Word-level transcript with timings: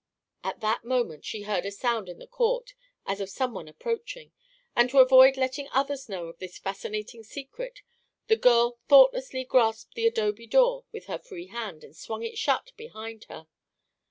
At 0.43 0.61
that 0.61 0.83
moment 0.83 1.25
she 1.25 1.43
heard 1.43 1.63
a 1.63 1.69
sound 1.69 2.09
in 2.09 2.17
the 2.17 2.25
court, 2.25 2.73
as 3.05 3.21
of 3.21 3.29
some 3.29 3.53
one 3.53 3.67
approaching, 3.67 4.31
and 4.75 4.89
to 4.89 4.97
avoid 4.97 5.37
letting 5.37 5.69
others 5.71 6.09
know 6.09 6.25
of 6.27 6.39
this 6.39 6.57
fascinating 6.57 7.21
secret 7.21 7.83
the 8.25 8.35
girl 8.35 8.79
thoughtlessly 8.87 9.43
grasped 9.43 9.93
the 9.93 10.07
adobe 10.07 10.47
door 10.47 10.85
with 10.91 11.05
her 11.05 11.19
free 11.19 11.49
hand 11.49 11.83
and 11.83 11.95
swung 11.95 12.23
it 12.23 12.39
shut 12.39 12.71
behind 12.77 13.25
her. 13.25 13.45